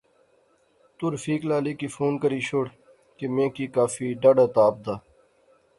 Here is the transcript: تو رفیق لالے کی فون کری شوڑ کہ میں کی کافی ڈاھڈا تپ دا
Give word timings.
تو 0.97 1.03
رفیق 1.13 1.41
لالے 1.49 1.73
کی 1.79 1.87
فون 1.95 2.13
کری 2.21 2.41
شوڑ 2.47 2.65
کہ 3.17 3.25
میں 3.35 3.49
کی 3.55 3.65
کافی 3.75 4.07
ڈاھڈا 4.21 4.45
تپ 4.55 4.75
دا 4.85 4.95